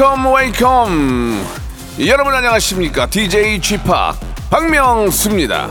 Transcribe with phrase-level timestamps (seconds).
[0.00, 1.44] Welcome, welcome.
[2.06, 3.04] 여러분 안녕하십니까?
[3.10, 3.84] DJ Chip
[4.48, 5.68] 박명수입니다.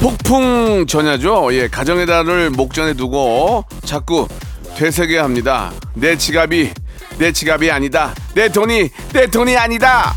[0.00, 1.52] 폭풍 전야죠.
[1.54, 4.28] 예, 가정의 달을 목전에 두고 자꾸
[4.76, 5.72] 되새겨 합니다.
[5.94, 6.70] 내 지갑이
[7.18, 8.14] 내 지갑이 아니다.
[8.34, 10.16] 내 돈이 내 돈이 아니다.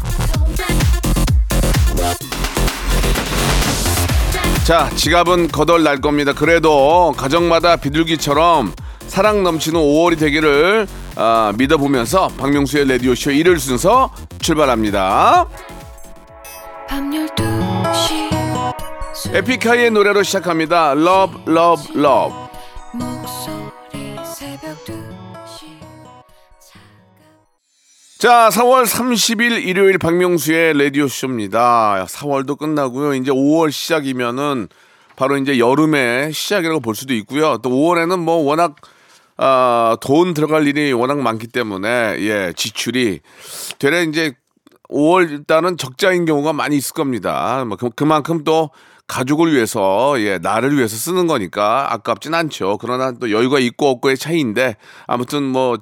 [4.71, 6.31] 자, 지갑은 거덜 날 겁니다.
[6.31, 8.71] 그래도 가정마다 비둘기처럼
[9.05, 10.87] 사랑 넘치는 5월이 되기를
[11.17, 15.45] 아, 믿어보면서 박명수의 라디오쇼 일요일 순서 출발합니다.
[16.87, 18.31] 밤 12시
[19.33, 20.93] 에픽하이의 노래로 시작합니다.
[20.93, 22.40] Love, Love, Love.
[28.21, 32.05] 자, 4월 30일 일요일 박명수의 라디오 쇼입니다.
[32.07, 33.15] 4월도 끝나고요.
[33.15, 34.67] 이제 5월 시작이면은
[35.15, 37.57] 바로 이제 여름의 시작이라고 볼 수도 있고요.
[37.63, 38.75] 또 5월에는 뭐 워낙
[39.37, 43.21] 아, 돈 들어갈 일이 워낙 많기 때문에 예, 지출이
[43.79, 44.35] 되레 이제
[44.91, 47.65] 5월 일단은 적자인 경우가 많이 있을 겁니다.
[47.65, 48.69] 뭐 그, 그만큼 또
[49.07, 52.77] 가족을 위해서 예 나를 위해서 쓰는 거니까 아깝진 않죠.
[52.79, 54.75] 그러나 또 여유가 있고 없고의 차이인데
[55.07, 55.79] 아무튼 뭐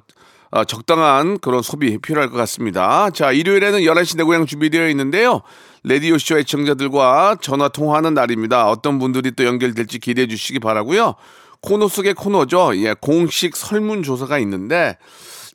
[0.50, 3.10] 어, 적당한 그런 소비 필요할 것 같습니다.
[3.10, 5.42] 자 일요일에는 11시 내 고향 준비되어 있는데요.
[5.84, 8.68] 레디오쇼 애청자들과 전화 통화하는 날입니다.
[8.68, 11.14] 어떤 분들이 또 연결될지 기대해 주시기 바라고요.
[11.62, 12.72] 코너 속의 코너죠.
[12.76, 14.96] 예, 공식 설문조사가 있는데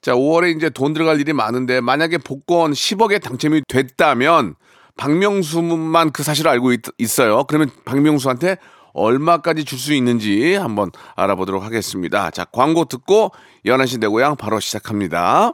[0.01, 4.55] 자, 5월에 이제 돈 들어갈 일이 많은데 만약에 복권 10억에 당첨이 됐다면
[4.97, 8.57] 박명수만 그 사실을 알고 있, 어요 그러면 박명수한테
[8.95, 12.31] 얼마까지 줄 수 있는지 한번 알아보도록 하겠습니다.
[12.31, 13.31] 자, 광고 듣고
[13.65, 15.53] 11시 내 고향 바로 시작합니다.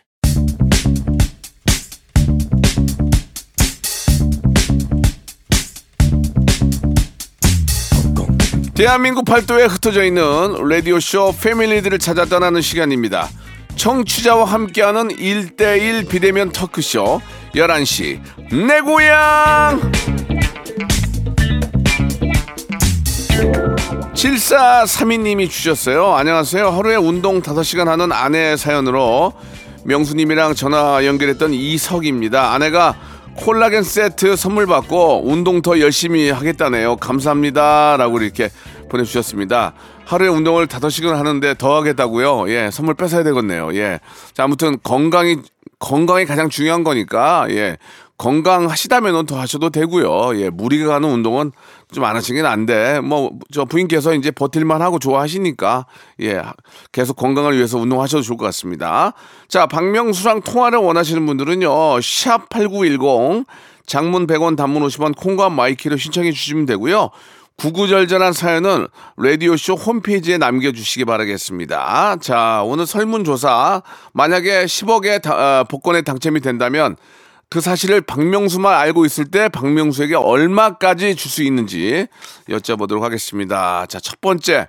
[8.73, 10.23] 대한민국 팔도에 흩어져 있는
[10.67, 13.27] 라디오쇼 패밀리들을 찾아 떠나는 시간입니다.
[13.75, 17.21] 청취자와 함께하는 1대1 비대면 터크쇼
[17.55, 18.19] 11시
[18.67, 19.79] 내 고향
[24.13, 26.13] 7432님이 주셨어요.
[26.13, 26.69] 안녕하세요.
[26.69, 29.33] 하루에 운동 5시간 하는 아내 사연으로
[29.83, 32.53] 명수님이랑 전화 연결했던 이석입니다.
[32.53, 32.95] 아내가
[33.41, 36.97] 콜라겐 세트 선물 받고 운동 더 열심히 하겠다네요.
[36.97, 37.97] 감사합니다.
[37.97, 38.49] 라고 이렇게
[38.87, 39.73] 보내주셨습니다.
[40.05, 42.51] 하루에 운동을 5시간 하는데 더 하겠다고요?
[42.51, 43.73] 예, 선물 뺏어야 되겠네요.
[43.73, 43.99] 예.
[44.33, 45.37] 자, 아무튼 건강이,
[45.79, 47.77] 건강이 가장 중요한 거니까, 예.
[48.21, 50.39] 건강하시다면 더 하셔도 되고요.
[50.39, 51.51] 예, 무리가 가는 운동은
[51.91, 52.99] 좀 안 하시긴 안 돼.
[53.01, 55.87] 뭐, 저 부인께서 이제 버틸만 하고 좋아하시니까,
[56.21, 56.41] 예,
[56.91, 59.13] 계속 건강을 위해서 운동하셔도 좋을 것 같습니다.
[59.49, 63.45] 자, 박명수랑 통화를 원하시는 분들은요, 샵 8910,
[63.87, 67.09] 장문 100원, 단문 50원, 콩과 마이케이로 신청해 주시면 되고요.
[67.57, 72.17] 구구절절한 사연은 라디오쇼 홈페이지에 남겨주시기 바라겠습니다.
[72.21, 73.83] 자, 오늘 설문조사.
[74.13, 76.95] 만약에 10억의 다- 어, 복권에 당첨이 된다면
[77.51, 82.07] 그 사실을 박명수만 알고 있을 때 박명수에게 얼마까지 줄 수 있는지
[82.49, 83.85] 여쭤보도록 하겠습니다.
[83.87, 84.67] 자, 첫 번째.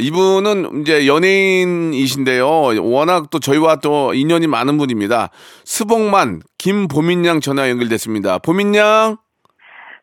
[0.00, 2.82] 이분은 이제 연예인이신데요.
[2.84, 5.30] 워낙 또 저희와 또 인연이 많은 분입니다.
[5.64, 8.38] 스봉만 김보민 양 전화 연결됐습니다.
[8.38, 9.16] 보민 양.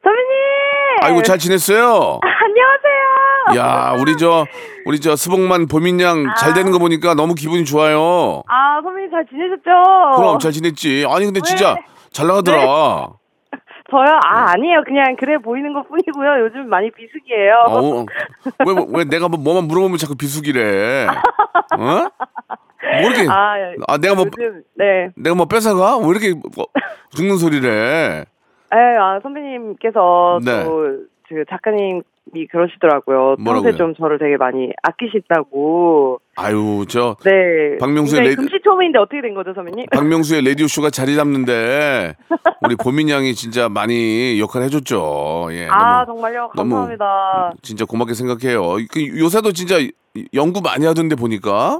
[0.03, 0.35] 선배님!
[1.01, 2.19] 아이고 잘 지냈어요?
[2.23, 3.57] 안녕하세요!
[3.57, 4.45] 야, 우리 저
[4.85, 8.41] 우리 저 스봉만 보민 양잘 되는 거 보니까 너무 기분이 좋아요.
[8.47, 10.15] 아, 선배님 잘 지내셨죠?
[10.17, 11.05] 그럼 잘 지냈지.
[11.09, 11.81] 아니 근데 진짜 네.
[12.15, 12.57] 잘 나가더라.
[13.91, 14.03] 저요?
[14.05, 14.11] 네.
[14.23, 14.83] 아, 아니에요.
[14.85, 16.45] 그냥 그래 보이는 것 뿐이고요.
[16.45, 17.65] 요즘 많이 비수기예요.
[17.67, 18.05] 어,
[18.65, 21.07] 왜, 뭐- 왜 내가 뭐 뭐만 물어보면 자꾸 비수기래.
[21.07, 21.77] 어?
[21.77, 23.55] 뭐 이렇게 아,
[23.87, 25.09] 아, 내가 뭐 요즘, 네.
[25.17, 25.97] 내가 뭐 뺏어가?
[25.97, 26.65] 왜 이렇게 뭐
[27.15, 28.23] 죽는 소리래?
[28.73, 30.63] 에, 아, 선배님께서 네.
[30.63, 32.01] 또, 그 작가님
[32.33, 33.35] 이 그러시더라고요.
[33.39, 33.71] 뭐라고요?
[33.71, 36.19] 평소에 좀 저를 되게 많이 아끼신다고.
[36.37, 37.77] 아유 저 네.
[37.79, 39.85] 박명수의 레디- 금시초문인데 어떻게 된 거죠, 선배님?
[39.93, 42.15] 박명수의 라디오 쇼가 자리 잡는데
[42.61, 45.47] 우리 보민 양이 진짜 많이 역할 해 줬죠.
[45.51, 45.67] 예.
[45.69, 46.51] 아, 너무 정말요?
[46.55, 47.53] 너무 감사합니다.
[47.61, 48.77] 진짜 고맙게 생각해요.
[48.91, 49.75] 그 요새도 진짜
[50.33, 51.79] 연구 많이 하던데 보니까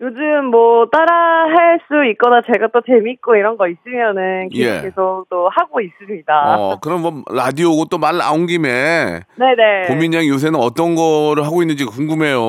[0.00, 4.80] 요즘 뭐 따라 할 수 있거나 제가 또 재밌고 이런 거 있으면은 예.
[4.82, 6.32] 계속 또 하고 있습니다.
[6.58, 9.88] 어, 그럼 뭐 라디오고 또 말 나온 김에 네네.
[9.88, 12.40] 보민 양이 요새는 어떤 거를 하고 있는지 궁금해요.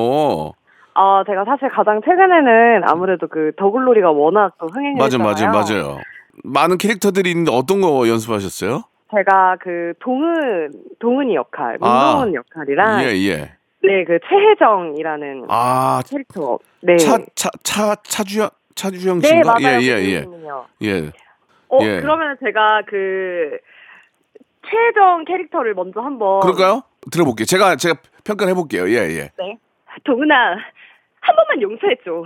[0.94, 5.26] 어, 제가 사실 가장 최근에는 아무래도 그 더글로리가 워낙 또 맞아, 흥행했잖아요.
[5.28, 5.98] 맞아, 맞아요.
[6.44, 8.82] 많은 캐릭터들이 있는데 어떤 거 연습하셨어요?
[9.14, 10.70] 제가 그 동은
[11.00, 12.14] 동은이 역할, 아.
[12.14, 13.36] 문동은 역할이랑 예, 예.
[13.84, 16.58] 네, 그 최혜정이라는 아, 캐릭터.
[16.82, 16.96] 네.
[16.96, 19.54] 차, 차, 차, 차주영, 차주영 네, 씨인가?
[19.60, 19.78] 맞아요.
[19.80, 20.20] 예, 예, 예.
[20.22, 20.66] 그분이요.
[20.82, 20.98] 예.
[21.68, 22.00] 어, 예.
[22.00, 23.58] 그러면 제가 그
[24.68, 26.82] 최혜정 캐릭터를 먼저 한번 그럴까요?
[27.10, 27.44] 들어볼게요.
[27.46, 27.94] 제가, 제가
[28.24, 28.88] 평가를 해볼게요.
[28.88, 29.30] 예, 예.
[29.38, 29.58] 네.
[30.04, 30.56] 동은아,
[31.20, 32.24] 한 번만 용서해줘.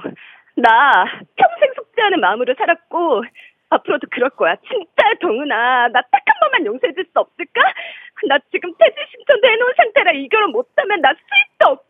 [0.56, 1.04] 나
[1.36, 3.24] 평생 속죄하는 마음으로 살았고,
[3.68, 4.54] 앞으로도 그럴 거야.
[4.68, 7.60] 진짜 동은아, 나 딱 한 번만 용서해줄 수 없을까?
[8.28, 11.85] 나 지금 퇴직 신청도 해놓은 상태라 이 결혼 못하면 나 수입도 없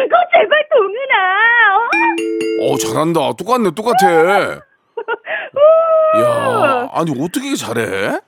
[0.00, 1.76] 고, 진짜 죽어, 제발 동은아!
[1.76, 2.72] 어?
[2.72, 3.32] 어, 잘한다.
[3.38, 4.60] 똑같네, 똑같아.
[6.18, 8.20] 야, 아니, 어떻게 잘해?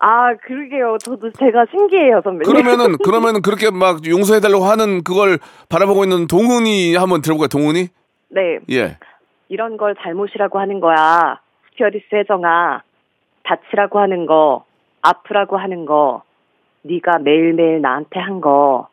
[0.00, 0.98] 아, 그러게요.
[0.98, 2.52] 저도 제가 신기해요, 선배님.
[2.52, 5.38] 그러면은, 그러면은 그렇게 막 용서해달라고 하는 그걸
[5.68, 7.88] 바라보고 있는 동훈이 한번 들어볼까요, 동훈이?
[8.28, 8.58] 네.
[8.70, 8.96] 예.
[9.48, 11.40] 이런 걸 잘못이라고 하는 거야.
[11.70, 12.82] 스튜어디스 혜정아.
[13.44, 14.64] 다치라고 하는 거,
[15.00, 16.22] 아프라고 하는 거,
[16.82, 18.88] 네가 매일매일 나한테 한 거.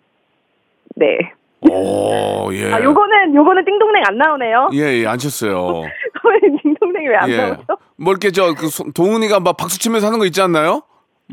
[0.96, 1.34] 네.
[1.72, 2.72] 오, 예.
[2.74, 4.70] 아, 요거는 요거는 띵동댕 안 나오네요.
[4.74, 5.82] 예, 예, 안 쳤어요.
[5.82, 7.38] 왜 띵동댕이 왜 안 예.
[7.38, 7.64] 나오죠?
[7.98, 10.84] 뭐 이렇게 저, 그, 손- 동훈이가 막 박수 치면서 하는 거 있지 않나요?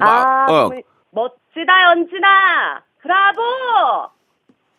[0.00, 0.70] 아, 막, 어,
[1.11, 2.82] 멋지다 연진아.
[3.02, 3.43] 브라보.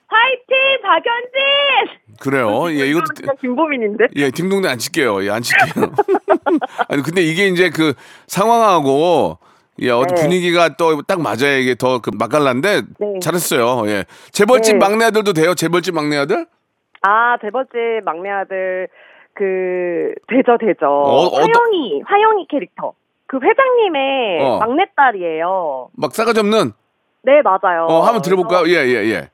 [0.07, 1.99] 화이팅 박연진.
[2.19, 2.69] 그래요.
[2.71, 3.05] 예, 이것도.
[3.15, 4.05] 그냥 김보민인데.
[4.15, 5.23] 예, 딩동댕 안 칠게요.
[5.25, 5.91] 예, 안 칠게요.
[6.87, 7.93] 아니, 근데 이게 이제 그
[8.27, 9.39] 상황하고,
[9.81, 10.21] 예, 어떤 네.
[10.21, 13.19] 분위기가 또 딱 맞아야 이게 더 그 맛깔난데, 네.
[13.19, 13.87] 잘했어요.
[13.89, 14.05] 예.
[14.31, 14.79] 재벌집 네.
[14.79, 15.55] 막내 아들도 돼요?
[15.55, 16.45] 재벌집 막내 아들?
[17.01, 17.69] 아, 대버지
[18.05, 18.87] 막내 아들
[19.33, 20.85] 그 되죠 되죠.
[20.87, 22.93] 어, 어떤- 화영이 화영이 캐릭터.
[23.25, 24.59] 그 회장님의 어.
[24.59, 25.89] 막내딸이에요.
[25.97, 26.71] 막 싸가지 없는?
[27.23, 27.87] 네 맞아요.
[27.89, 28.67] 어, 한번 들어볼까요?
[28.67, 29.29] 예, 예, 예.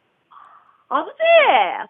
[0.88, 1.18] 아버지,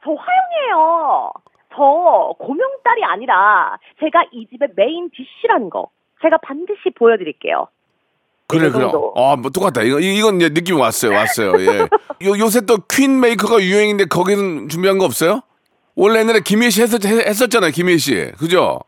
[0.03, 1.31] 저 화영이에요.
[1.75, 5.89] 저 고명딸이 아니라 제가 이 집의 main dish라는 거
[6.21, 7.67] 제가 반드시 보여드릴게요.
[8.49, 8.81] 그래, 이 그래.
[8.83, 9.13] 정도.
[9.15, 9.83] 아, 뭐 똑같다.
[9.83, 11.13] 이거, 이- 이건 이제 느낌이 왔어요.
[11.15, 11.53] 왔어요.
[11.61, 11.79] 예.
[12.27, 15.41] 요, 요새 또 퀸 메이커가 유행인데 거기는 준비한 거 없어요?
[15.95, 17.71] 원래 옛날에 김희애 씨 했었, 했- 했었잖아요.
[17.71, 18.31] 김희애 씨.
[18.37, 18.79] 그죠?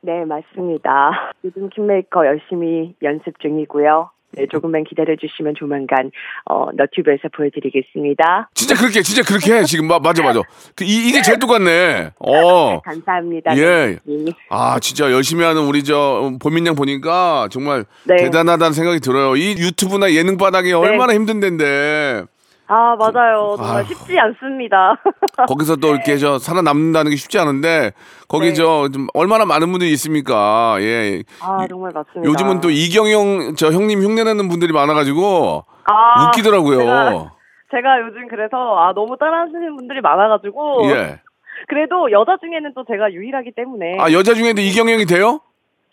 [0.00, 1.32] 네 맞습니다.
[1.44, 4.10] 요즘 퀸메이커 열심히 연습 중이고요.
[4.32, 6.10] 네, 조금만 기다려 주시면 조만간
[6.44, 8.50] 어, 너튜브에서 보여드리겠습니다.
[8.54, 9.64] 진짜 그렇게, 진짜 그렇게 해.
[9.64, 9.88] 지금.
[9.88, 10.42] 마, 맞아, 맞아.
[10.74, 12.10] 그, 이, 이게 제일 똑같네.
[12.18, 12.80] 어.
[12.84, 13.56] 감사합니다.
[13.56, 13.98] 예.
[14.04, 14.32] 네.
[14.50, 18.16] 아, 진짜 열심히 하는 우리 저 보민 양 보니까 정말 네.
[18.16, 19.36] 대단하다는 생각이 들어요.
[19.36, 22.24] 이 유튜브나 예능 바닥이 얼마나 힘든 데인데
[22.68, 23.54] 아 맞아요.
[23.56, 23.84] 정말 아휴.
[23.86, 24.96] 쉽지 않습니다.
[25.48, 27.92] 거기서 또 이렇게 저 살아남는다는 게 쉽지 않은데
[28.28, 28.52] 거기 네.
[28.54, 30.76] 저좀 얼마나 많은 분들이 있습니까?
[30.80, 31.22] 예.
[31.40, 32.30] 아 정말 맞습니다.
[32.30, 36.78] 요즘은 또 이경영 저 형님 흉내내는 분들이 많아가지고 아, 웃기더라고요.
[36.78, 37.32] 제가,
[37.70, 41.20] 제가 요즘 그래서 아 너무 따라하시는 분들이 많아가지고 예.
[41.68, 45.40] 그래도 여자 중에는 또 제가 유일하기 때문에 아 여자 중에도 이경영이 돼요?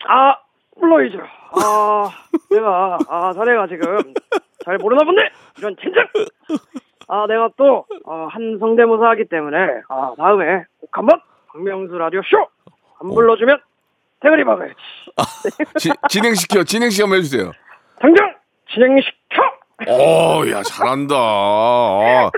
[0.07, 0.35] 아,
[0.79, 1.19] 물론이죠.
[1.19, 2.09] 아,
[2.51, 4.13] 내가, 아, 자네가 지금
[4.65, 5.21] 잘 모르나 본데?
[5.59, 6.05] 이런 젠장!
[7.07, 9.57] 아, 내가 또, 어, 한 성대모사 하기 때문에,
[9.89, 11.21] 아, 다음에 꼭 한번
[11.53, 12.37] 박명수 라디오 쇼!
[13.01, 13.59] 안 불러주면
[14.21, 14.73] 대가리 박아야지.
[15.77, 17.51] 지- 진행시켜 진행시켜 한번 해주세요.
[17.99, 18.33] 당장
[18.73, 19.43] 진행시켜!
[19.87, 21.15] 오, 야, 잘한다.
[21.15, 22.31] 아.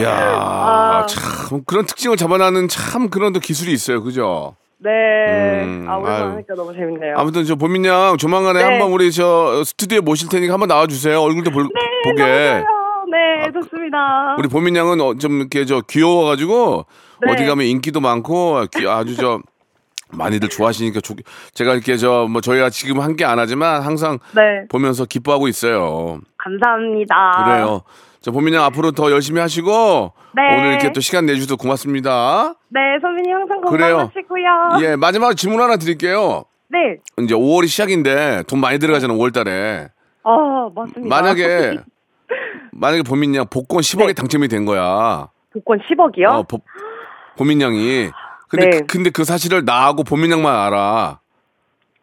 [0.00, 1.06] 야, 아.
[1.06, 4.02] 참, 그런 특징을 잡아나는 참 그런 또 기술이 있어요.
[4.02, 4.56] 그죠?
[4.84, 5.62] 네.
[5.64, 6.30] 음, 아 오랜만에 아유.
[6.32, 7.14] 하니까 너무 재밌네요.
[7.16, 8.64] 아무튼 저 보민 양 조만간에 네.
[8.64, 11.20] 한번 우리 저 스튜디오에 모실 테니까 한번 나와 주세요.
[11.22, 11.68] 얼굴도 볼,
[12.04, 12.22] 보게.
[12.22, 12.64] 네, 너무 좋아요.
[13.10, 14.36] 네, 좋습니다.
[14.38, 16.84] 우리 보민 양은 어, 좀 이렇게 저 귀여워 가지고
[17.24, 17.32] 네.
[17.32, 19.40] 어디 가면 인기도 많고 귀- 아주 저
[20.10, 21.16] 많이들 좋아하시니까 좋-
[21.54, 26.20] 제가 이렇게 저 뭐 저희가 지금 함께 안 하지만 항상 네, 보면서 기뻐하고 있어요.
[26.38, 27.44] 감사합니다.
[27.46, 27.82] 그래요.
[28.24, 30.56] 자, 보민 양 앞으로 더 열심히 하시고 네.
[30.56, 32.54] 오늘 이렇게 또 시간 내주셔서 고맙습니다.
[32.70, 33.60] 네, 선배님 항상.
[33.60, 34.78] 건강하시고요.
[34.80, 36.44] 예, 마지막 질문 하나 드릴게요.
[36.70, 36.96] 네.
[37.20, 39.88] 이제 5월이 시작인데 돈 많이 들어가잖아요, 5월 달에.
[40.22, 41.14] 아, 맞습니다.
[41.14, 41.76] 만약에
[42.72, 44.12] 만약에 보민 양 복권 10억에 네.
[44.14, 45.28] 당첨이 된 거야.
[45.52, 46.28] 복권 10억이요?
[46.30, 46.60] 어, 보,
[47.36, 48.08] 보민 양이.
[48.48, 48.78] 근데 네.
[48.78, 51.18] 그, 근데 그 사실을 나하고 보민 양만 알아.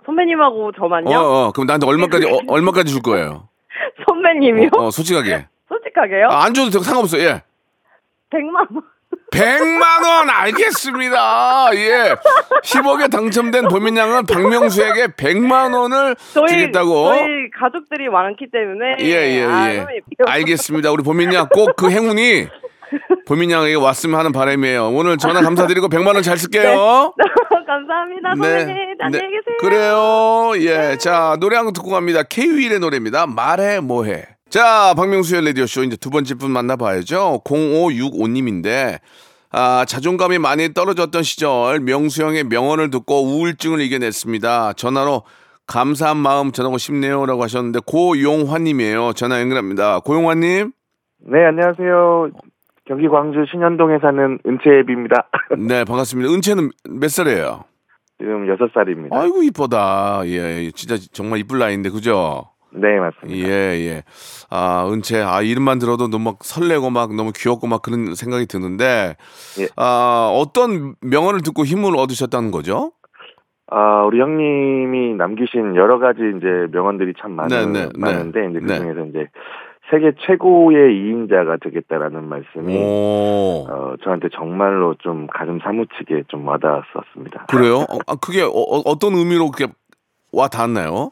[0.06, 1.18] 선배님하고 저만요?
[1.18, 1.51] 어, 어.
[1.51, 3.48] 그럼 나한테 얼마까지 어, 얼마까지 줄 거예요?
[4.08, 4.70] 선배님이요?
[4.78, 5.48] 어, 어, 솔직하게.
[5.94, 6.28] 솔직하게요?
[6.30, 7.20] 아, 안 줘도 되고 상관없어.
[7.20, 7.44] 예.
[8.32, 8.84] 100만 원.
[9.34, 11.70] 100만 원 알겠습니다.
[11.76, 12.16] 예.
[12.64, 17.14] 10억에 당첨된 보민 양은 박명수에게 100만 원을 저희 주겠다고.
[17.14, 19.06] 저희 가족들이 많기 때문에 예,
[19.40, 19.78] 예, 아, 예.
[19.78, 20.92] 선배님, 이거- 알겠습니다.
[20.92, 22.48] 우리 보민 양꼭 그 행운이
[23.26, 24.90] 보민 양에게 왔으면 하는 바람이에요.
[24.90, 27.14] 오늘 전화 감사드리고 100만 원 잘 쓸게요.
[27.68, 28.96] 감사합니다, 선배님.
[29.00, 29.44] 안녕히 계세요.
[29.48, 29.58] 네.
[29.62, 30.52] 그래요.
[30.58, 30.98] 예.
[30.98, 32.24] 자, 노래 한 곡 듣고 갑니다.
[32.24, 33.28] K-윌의 노래입니다.
[33.28, 34.26] 말해 뭐해.
[34.51, 37.39] 자, 박명수의 라디오쇼 이제 두 번째 분 만나봐야죠.
[37.46, 39.00] 0565님인데,
[39.50, 44.74] 아, 자존감이 많이 떨어졌던 시절 명수 형의 명언을 듣고 우울증을 이겨냈습니다.
[44.74, 45.24] 전화로
[45.67, 47.25] 감사한 마음 전하고 싶네요.
[47.25, 49.13] 라고 하셨는데, 고용환님이에요.
[49.13, 50.01] 전화 연결합니다.
[50.01, 50.74] 고용환님?
[51.31, 52.31] 네, 안녕하세요.
[52.86, 55.29] 경기 광주 신현동에 사는 은채비입니다.
[55.65, 56.29] 네, 반갑습니다.
[56.29, 57.63] 은채는 몇 살이에요?
[58.20, 59.13] 지금 6살입니다.
[59.13, 60.24] 아이고, 이쁘다.
[60.25, 62.50] 예, 진짜 정말 이쁠 나이인데, 그죠?
[62.74, 63.50] 네, 맞습니다.
[63.50, 64.04] 예, 예.
[64.50, 69.16] 아, 은채, 아, 이름만 들어도 너무 막 설레고 막 너무 귀엽고 막 그런 생각이 드는데,
[69.60, 69.68] 예.
[69.75, 72.92] 아, 어떤 명언을 듣고 힘을 얻으셨다는 거죠?
[73.68, 78.00] 아, 우리 형님이 남기신 여러 가지 이제 명언들이 참 많은, 네, 네, 네.
[78.00, 78.80] 많은데, 이제 그 네.
[78.80, 79.28] 중에서 이제
[79.90, 83.68] 세계 최고의 이인자가 되겠다라는 말씀이, 오.
[83.70, 87.48] 어, 저한테 정말로 좀 가슴 사무치게 좀 와닿았었습니다.
[87.50, 87.80] 그래요?
[87.80, 89.74] 어, 아, 그게 어, 떤 의미로 그렇게
[90.32, 91.12] 와 닿았나요?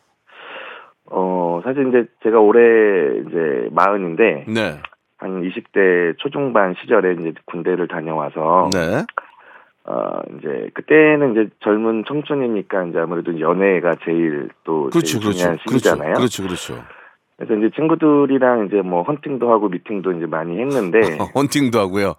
[1.12, 4.80] 어, 사실 이제 제가 올해 이제 마흔인데, 네.
[5.18, 9.04] 한 20대 초중반 시절에 이제 군대를 다녀와서, 네.
[9.86, 15.38] 어, 이제, 그때는 이제 젊은 청춘이니까 이제 아무래도 연애가 제일 또 그렇죠, 제일 그렇죠.
[15.38, 15.72] 중요한 그렇죠.
[15.80, 16.14] 시기잖아요.
[16.14, 16.84] 그렇죠, 그렇죠.
[17.38, 21.00] 그래서 이제 친구들이랑 이제 뭐 헌팅도 하고 미팅도 이제 많이 했는데,
[21.36, 22.16] 헌팅도 하고요.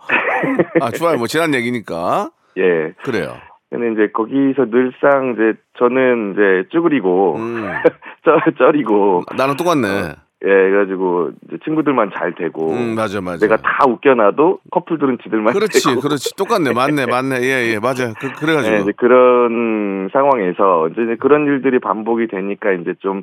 [0.81, 1.19] 아, 좋아요.
[1.19, 2.31] 뭐, 지난 얘기니까.
[2.57, 2.93] 예.
[3.05, 3.37] 그래요.
[3.71, 7.69] 근데 이제 거기서 늘상 이제 저는 이제 쭈그리고, 음.
[8.25, 10.15] 쩔, 쩔이고, 나랑 똑같네.
[10.43, 11.33] 예, 그래가지고
[11.65, 13.47] 친구들만 잘 되고, 음, 맞아, 맞아.
[13.47, 16.01] 내가 다 웃겨놔도 커플들은 지들만 그렇지, 되고.
[16.01, 16.35] 그렇지.
[16.35, 16.73] 똑같네.
[16.73, 17.43] 맞네, 맞네.
[17.43, 18.15] 예, 예, 맞아요.
[18.19, 18.75] 그, 그래가지고.
[18.75, 23.23] 네, 이제 그런 상황에서 이제 이제 그런 일들이 반복이 되니까 이제 좀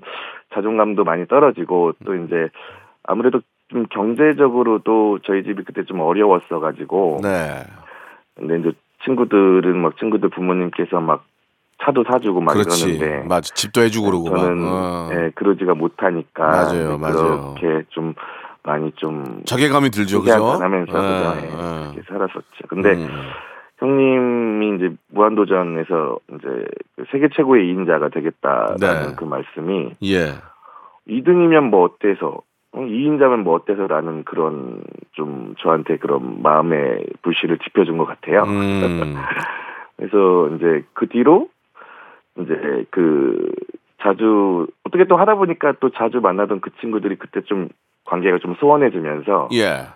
[0.53, 2.49] 자존감도 많이 떨어지고 또 이제
[3.01, 7.63] 아무래도 좀 경제적으로도 저희 집이 그때 좀 어려웠어 가지고 네.
[8.35, 11.25] 근데 이제 친구들은 막 친구들 부모님께서 막
[11.83, 12.89] 차도 사주고 막 그렇지.
[12.95, 13.53] 이러는데 맞아.
[13.53, 14.37] 집도 해주고 그러고 막.
[14.39, 15.09] 저는 어.
[15.13, 17.55] 예, 그러지가 못하니까 맞아요, 맞아요.
[17.59, 18.13] 그렇게 좀
[18.63, 20.33] 많이 좀 자괴감이 들죠, 그죠?
[20.33, 20.59] 그죠?
[20.65, 21.83] 예, 예, 예.
[21.93, 22.67] 이렇게 살았었죠.
[22.67, 23.07] 근데 음.
[23.77, 26.65] 형님이 이제 무한도전에서 이제
[26.95, 29.15] 그 세계 최고의 2인자가 되겠다라는 네.
[29.15, 30.33] 그 말씀이 예.
[31.07, 32.41] 2등이면 뭐 어때서
[32.73, 34.81] 2인자면 뭐 어때서라는 그런
[35.13, 38.43] 좀 저한테 그런 마음의 불씨를 지펴준 것 같아요.
[38.43, 39.15] 음.
[39.97, 41.47] 그래서 이제 그 뒤로
[42.39, 43.51] 이제 그
[44.01, 47.69] 자주 어떻게 또 하다 보니까 또 자주 만나던 그 친구들이 그때 좀
[48.05, 49.87] 관계가 좀 소원해지면서 예.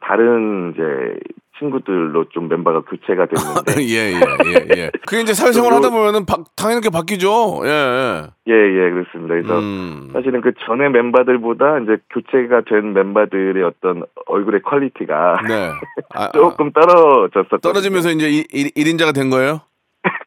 [0.00, 1.18] 다른 이제
[1.60, 4.90] 친구들로 좀 멤버가 교체가 됐는데 예, 예, 예, 예.
[5.06, 7.60] 그게 이제 사회생활 하다 보면은 바, 당연하게 바뀌죠.
[7.64, 8.22] 예, 예.
[8.48, 9.34] 예, 예, 그렇습니다.
[9.34, 10.08] 그래서 음.
[10.12, 15.70] 사실은 그 전에 멤버들보다 이제 교체가 된 멤버들의 어떤 얼굴의 quality가 네.
[16.14, 19.60] 아, 조금 떨어졌었 떨어지면서 이제 일, 일, 일인자가 된 거예요?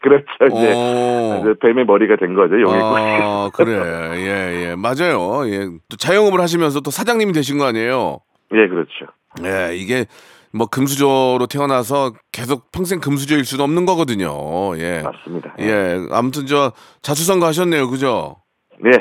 [0.03, 0.25] 그렇죠.
[0.57, 1.39] 이제, 오.
[1.41, 2.60] 이제 뱀의 머리가 된 거죠.
[2.62, 3.01] 용의 꼬리.
[3.01, 4.17] 아, 그래.
[4.17, 4.75] 예, 예.
[4.75, 5.48] 맞아요.
[5.50, 5.69] 예.
[5.89, 8.19] 또 자영업을 하시면서 또 사장님이 되신 거 아니에요?
[8.53, 9.07] 예, 그렇죠.
[9.43, 10.05] 예, 이게
[10.51, 14.77] 뭐 금수저로 태어나서 계속 평생 금수저일 수는 없는 거거든요.
[14.77, 15.01] 예.
[15.01, 15.55] 맞습니다.
[15.60, 16.05] 예.
[16.12, 17.89] 아무튼 저 자수성가 하셨네요.
[17.89, 18.36] 그죠?
[18.79, 18.91] 네.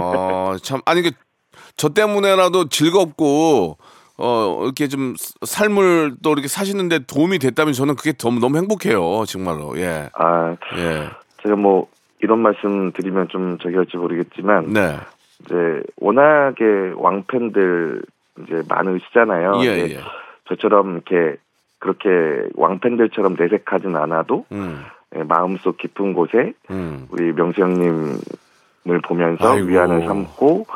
[0.00, 1.10] 어, 참 아니 그
[1.76, 3.76] 저 때문에라도 즐겁고
[4.18, 9.24] 어 이렇게 좀 삶을 또 이렇게 사시는데 도움이 됐다면 저는 그게 너무 너무 행복해요.
[9.26, 9.78] 정말로.
[9.78, 10.08] 예.
[10.14, 11.08] 아, 예.
[11.42, 11.88] 제가 뭐
[12.20, 14.96] 이런 말씀 드리면 좀 저기 할지 모르겠지만 네.
[15.44, 15.54] 이제
[16.00, 18.02] 워낙에 왕팬들
[18.42, 19.60] 이제 많으시잖아요.
[19.64, 19.98] 예, 예.
[20.48, 21.36] 저처럼 이렇게
[21.78, 22.08] 그렇게
[22.54, 24.82] 왕팬들처럼 내색하진 않아도 음.
[25.14, 27.06] 예, 마음속 깊은 곳에 음.
[27.10, 29.68] 우리 명수 형님을 보면서 아이고.
[29.68, 30.66] 위안을 삼고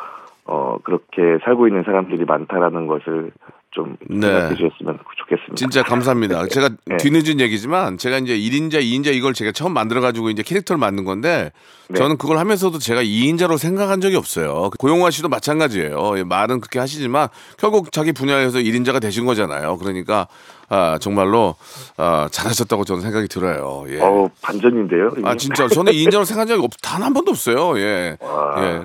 [0.52, 3.30] 어 그렇게 살고 있는 사람들이 많다라는 것을
[3.70, 4.26] 좀 네.
[4.26, 5.54] 생각해 주셨으면 좋겠습니다.
[5.54, 6.44] 진짜 감사합니다.
[6.50, 6.96] 제가 네.
[6.96, 11.52] 뒤늦은 얘기지만 제가 이제 1인자, 2인자 이걸 제가 처음 만들어 가지고 이제 캐릭터를 만든 건데
[11.88, 11.94] 네.
[11.96, 14.70] 저는 그걸 하면서도 제가 2인자로 생각한 적이 없어요.
[14.80, 16.18] 고용화 씨도 마찬가지예요.
[16.18, 17.28] 예, 말은 그렇게 하시지만
[17.58, 19.76] 결국 자기 분야에서 1인자가 되신 거잖아요.
[19.76, 20.26] 그러니까
[20.68, 21.54] 아, 정말로
[21.96, 23.84] 아, 잘하셨다고 저는 생각이 들어요.
[23.88, 24.00] 예.
[24.00, 25.10] 어 반전인데요.
[25.22, 27.78] 아 진짜 저는 2인자로 생각한 적이 없, 단 한 번도 없어요.
[27.78, 28.16] 예.
[28.20, 28.54] 와.
[28.58, 28.80] 예.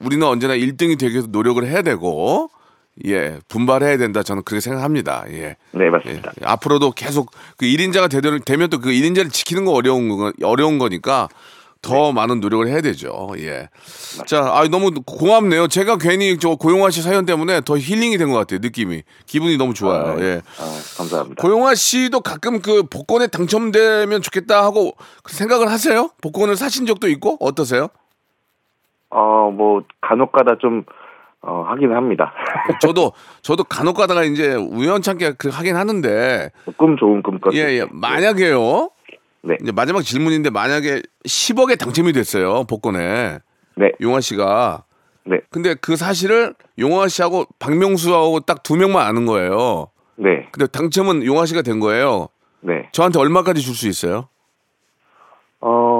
[0.00, 2.50] 우리는 언제나 1등이 되기 위해서 노력을 해야 되고
[3.06, 4.22] 예, 분발해야 된다.
[4.22, 5.24] 저는 그렇게 생각합니다.
[5.30, 5.56] 예.
[5.72, 5.90] 네 예.
[5.90, 6.32] 맞습니다.
[6.42, 11.28] 앞으로도 계속 그 1인자가 되면, 되면 또 그 1인자를 지키는 거 어려운 거 어려운 거니까
[11.82, 13.30] 더 많은 노력을 해야 되죠.
[13.38, 13.70] 예.
[14.26, 15.66] 자, 아 너무 고맙네요.
[15.68, 18.58] 제가 괜히 저 고용화 씨 사연 때문에 더 힐링이 된 것 같아요.
[18.60, 19.02] 느낌이.
[19.24, 20.18] 기분이 너무 좋아요.
[20.18, 20.42] 아, 예.
[20.58, 21.40] 아, 감사합니다.
[21.40, 26.10] 고용화 씨도 가끔 그 복권에 당첨되면 좋겠다 하고 그 생각을 하세요?
[26.20, 27.88] 복권을 사신 적도 있고 어떠세요?
[29.10, 30.84] 어, 뭐, 간혹 가다 좀
[31.42, 32.32] 어, 하긴 합니다.
[32.82, 33.12] 저도
[33.42, 37.54] 저도 간혹 가다가 이제 우연찮게 그 하긴 하는데 꿈 좋은 꿈 꿨.
[37.54, 37.86] 예, 예.
[37.90, 38.90] 만약에요.
[39.42, 39.56] 네.
[39.62, 42.64] 이제 마지막 질문인데 만약에 10억에 당첨이 됐어요.
[42.64, 43.38] 복권에.
[43.76, 43.92] 네.
[44.02, 44.84] 용화 씨가.
[45.24, 45.40] 네.
[45.50, 49.88] 근데 그 사실을 용화 씨하고 박명수하고 딱 두 명만 아는 거예요.
[50.16, 50.46] 네.
[50.52, 52.28] 근데 당첨은 용화 씨가 된 거예요.
[52.60, 52.88] 네.
[52.92, 54.28] 저한테 얼마까지 줄 수 있어요?
[55.62, 55.99] 어,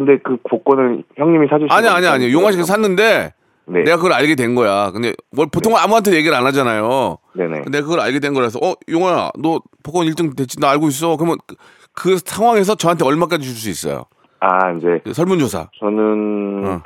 [0.00, 2.32] 근데 그 복권을 형님이 사주신 아니 아니 아니.
[2.32, 3.34] 용화 씨가 샀는데
[3.66, 3.82] 네.
[3.82, 4.90] 내가 그걸 알게 된 거야.
[4.92, 7.18] 근데 뭘 보통 은 아무한테 얘기를 안 하잖아요.
[7.34, 7.60] 네네.
[7.64, 11.18] 근데 그걸 알게 된 거라서 어 용화야 너 복권 1등 됐지 나 알고 있어.
[11.18, 11.54] 그러면 그,
[11.92, 14.04] 그 상황에서 저한테 얼마까지 줄 수 있어요?
[14.40, 15.68] 아, 이제 그 설문조사.
[15.78, 16.82] 저는 어.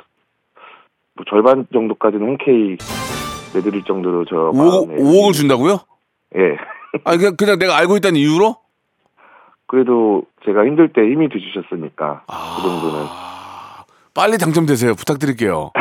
[1.15, 2.77] 뭐 절반 정도까지는 흔쾌히
[3.53, 5.79] 내드릴 정도로 저 5억, 마음에- 5억을 준다고요?
[6.35, 6.41] 예.
[7.05, 8.57] 아니 그냥 그냥 내가 알고 있다는 이유로?
[9.67, 12.57] 그래도 제가 힘들 때 힘이 되주셨으니까 아.
[12.57, 13.05] 그 정도는
[14.13, 14.95] 빨리 당첨되세요.
[14.95, 15.71] 부탁드릴게요.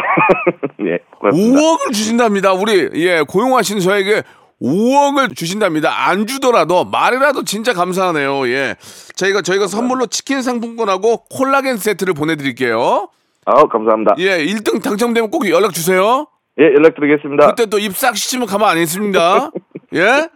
[0.87, 1.61] 예 고맙습니다.
[1.61, 2.53] 5억을 주신답니다.
[2.53, 4.23] 우리 예 고용하신 저에게
[4.63, 6.09] 5억을 주신답니다.
[6.09, 8.49] 안 주더라도 말이라도 진짜 감사하네요.
[8.49, 8.77] 예.
[9.15, 13.09] 저희가 저희가 선물로 치킨 상품권하고 콜라겐 세트를 보내드릴게요.
[13.47, 14.15] 아 감사합니다.
[14.19, 16.27] 예, 1등 당첨되면 꼭 연락 주세요.
[16.59, 17.47] 예 연락드리겠습니다.
[17.49, 19.51] 그때 또 입싹 씻으면 가만 안 있습니다.
[19.95, 20.01] 예?
[20.01, 20.29] 네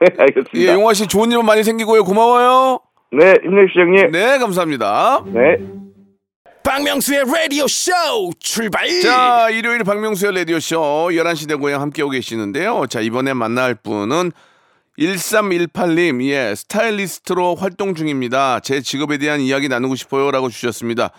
[0.18, 0.50] 알겠습니다.
[0.56, 2.04] 예, 용화 씨 좋은 일만 많이 생기고요.
[2.04, 2.80] 고마워요.
[3.12, 4.12] 네 힘내십시오 형님.
[4.12, 5.24] 네, 감사합니다.
[5.26, 5.56] 네.
[6.64, 7.90] 박명수의 라디오 쇼
[8.38, 10.80] 출발 자, 일요일 박명수의 라디오 쇼
[11.10, 12.86] 11시 대 고향 함께하고 계시는데요.
[12.88, 14.30] 자, 이번에 만날 분은
[14.98, 18.60] 1318님, 예, 스타일리스트로 활동 중입니다.
[18.60, 20.30] 제 직업에 대한 이야기 나누고 싶어요.
[20.30, 21.10] 라고 주셨습니다.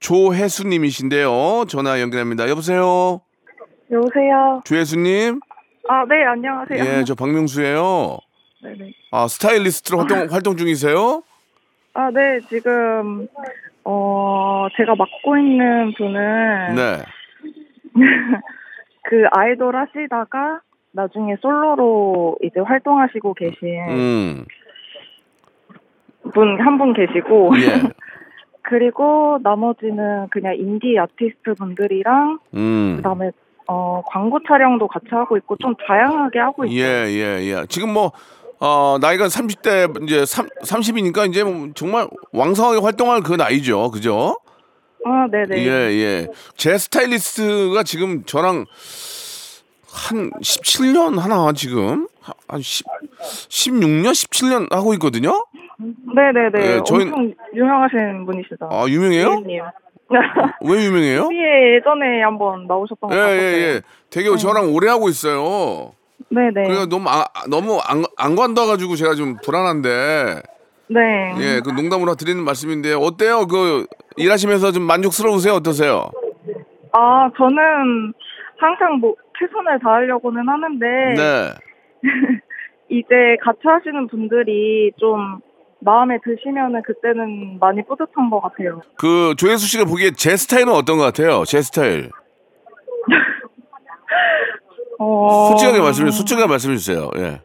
[0.00, 1.64] 조혜수님이신데요.
[1.68, 2.48] 전화 연결합니다.
[2.48, 3.20] 여보세요?
[3.90, 4.62] 여보세요.
[4.64, 5.40] 조혜수님?
[5.88, 6.84] 아, 네, 안녕하세요.
[6.84, 8.18] 예, 저 박명수예요.
[8.62, 8.92] 네네.
[9.12, 11.22] 아, 스타일리스트로 활동, 활동 중이세요?
[11.94, 13.28] 아, 네, 지금,
[13.84, 17.02] 어, 제가 맡고 있는 분은 네.
[19.08, 20.60] 그 아이돌 하시다가
[20.92, 24.44] 나중에 솔로로 이제 활동하시고 계신 음,
[26.34, 27.82] 분 한 분 계시고 예.
[28.62, 32.94] 그리고 나머지는 그냥 인디 아티스트 분들이랑 음.
[32.96, 33.30] 그다음에
[33.68, 36.78] 어 광고 촬영도 같이 하고 있고 좀 다양하게 하고 있어요.
[36.78, 37.66] 예, 예, 예.
[37.68, 38.12] 지금 뭐,
[38.60, 43.90] 어, 나이가 30대, 이제 3, 30이니까 이제 뭐 정말 왕성하게 활동할 그 나이죠.
[43.90, 44.38] 그죠?
[45.04, 45.64] 아, 네 네.
[45.66, 46.28] 예, 예.
[46.56, 48.66] 제 스타일리스트가 지금 저랑
[49.92, 52.08] 한 17년 하나 지금?
[52.48, 52.84] 한 10,
[53.48, 55.44] 16년, 17년 하고 있거든요?
[55.78, 56.74] 네 네 네.
[56.76, 58.68] 예, 저희- 엄청 유명하신 분이시죠.
[58.70, 59.40] 아, 유명해요?
[59.40, 59.60] 님
[60.64, 61.28] 왜 유명해요?
[61.28, 63.40] TV에 예전에 한번 나오셨던 것 예, 같아요.
[63.40, 63.80] 예, 예.
[64.10, 65.92] 되게 저랑 오래 하고 있어요.
[66.28, 66.52] 네네.
[66.52, 70.42] 그러니까 너무, 아, 너무 안, 안 관둬가지고 제가 좀 불안한데.
[70.88, 71.00] 네.
[71.40, 73.46] 예, 그 농담으로 드리는 말씀인데 어때요?
[73.46, 75.54] 그 일하시면서 좀 만족스러우세요?
[75.54, 76.10] 어떠세요?
[76.92, 78.12] 아, 저는
[78.58, 81.50] 항상 뭐 최선을 다하려고는 하는데 네.
[82.88, 85.40] 이제 같이 하시는 분들이 좀
[85.80, 88.80] 마음에 드시면은 그때는 많이 뿌듯한 것 같아요.
[88.96, 91.44] 그 조혜수 씨가 보기에 제 스타일은 어떤 것 같아요?
[91.44, 92.10] 제 스타일.
[94.98, 95.48] 어...
[95.50, 97.10] 솔직하게 말씀해, 솔직하게 말씀해 주세요.
[97.16, 97.40] 예.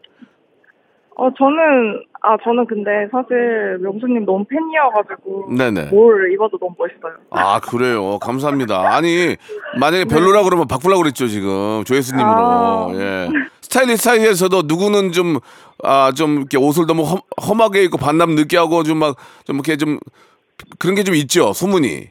[1.22, 5.54] 어, 저는, 아, 저는 근데 사실 명수님 너무 팬이어가지고.
[5.56, 5.90] 네네.
[5.92, 7.14] 뭘 입어도 너무 멋있어요.
[7.30, 8.18] 아 그래요.
[8.20, 8.82] 감사합니다.
[8.96, 9.36] 아니
[9.80, 12.28] 만약에 별로라 그러면 바꾸려고 그랬죠 지금 조혜수님으로.
[12.28, 12.88] 아.
[12.96, 13.30] 예.
[13.62, 15.40] 스타일리스트 사이에서도 누구는 좀
[15.84, 19.78] 아 좀 이렇게 옷을 너무 험, 험하게 입고 반납 늦게 하고 좀 막 좀 이렇게
[19.78, 19.98] 좀
[20.80, 22.10] 그런 게 좀 있죠 소문이.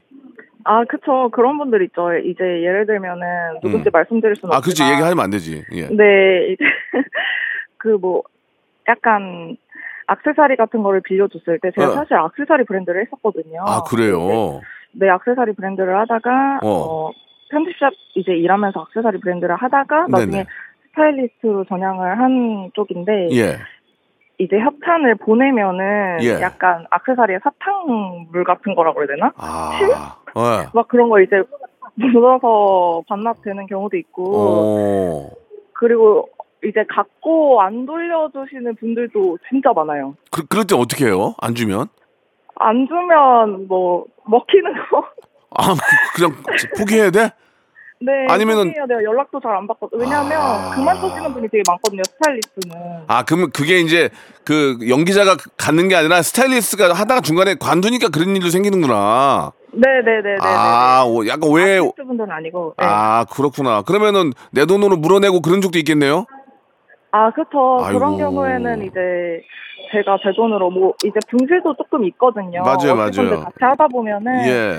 [0.65, 1.31] 아, 그쵸.
[1.33, 2.13] 그런 분들 있죠.
[2.19, 3.27] 이제 예를 들면은
[3.63, 3.91] 누군지 음.
[3.93, 4.93] 말씀드릴 수는 아 그렇지 없지만.
[4.93, 5.65] 얘기하면 안 되지.
[5.73, 5.83] 예.
[5.89, 6.65] 네, 이제
[7.79, 8.23] 그 뭐
[8.91, 9.57] 약간
[10.07, 11.95] 악세사리 같은 거를 빌려줬을 때 제가 어.
[11.95, 13.63] 사실 악세사리 브랜드를 했었거든요.
[13.67, 14.61] 아 그래요.
[14.93, 16.69] 네, 악세사리 브랜드를 하다가 어.
[16.69, 17.13] 어,
[17.51, 20.47] 편집샵 이제 일하면서 악세사리 브랜드를 하다가 나중에 네네.
[20.91, 23.59] 스타일리스트로 전향을 한 쪽인데 예.
[24.39, 26.41] 이제 협찬을 보내면은 예.
[26.41, 29.33] 약간 악세사리에 사탕물 같은 거라고 해야 되나?
[29.37, 29.79] 아.
[30.37, 30.69] 예.
[30.75, 31.43] 막 그런 거 이제
[31.95, 35.31] 묻어서 반납되는 경우도 있고 오.
[35.75, 36.29] 그리고
[36.65, 40.15] 이제 갖고 안 돌려주시는 분들도 진짜 많아요.
[40.31, 41.35] 그 그럴 때 어떻게 해요?
[41.41, 41.89] 안 주면?
[42.57, 45.05] 안 주면 뭐 먹히는 거.
[45.57, 45.75] 아
[46.15, 46.37] 그냥
[46.79, 47.31] 포기해야 돼?
[48.03, 48.13] 네.
[48.29, 48.73] 아니면은-.
[48.89, 49.99] 내가 연락도 잘 안 받거든.
[50.01, 50.71] 왜냐하면 아.
[50.75, 52.03] 그만두시는 분이 되게 많거든요.
[52.05, 52.77] 스타일리스트는.
[53.09, 54.09] 아, 그러면 그게 이제
[54.45, 59.53] 그 연기자가 갖는 게 아니라 스타일리스트가 하다가 중간에 관두니까 그런 일도 생기는구나.
[59.73, 60.39] 네네네네.
[60.41, 62.75] 아, 오, 약간 왜, 아티스트 분들은 아니고.
[62.79, 62.87] 네.
[62.87, 63.83] 아, 그렇구나.
[63.83, 66.25] 그러면은 내 돈으로 물어내고 그런 적도 있겠네요?
[67.13, 67.31] 아.
[67.35, 67.99] 아이고.
[67.99, 69.43] 그런 경우에는 이제
[69.93, 72.63] 제가 제 돈으로 뭐 이제 분실도 조금 있거든요.
[72.63, 73.41] 맞아요, 맞아요.
[73.41, 74.77] 같이 하다 보면은 예.